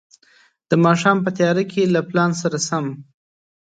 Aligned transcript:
د 0.69 0.71
ماښام 0.85 1.17
په 1.25 1.29
تياره 1.37 1.63
کې 1.71 1.83
له 1.93 2.01
پلان 2.09 2.31
سره 2.41 2.57
سم. 2.67 2.85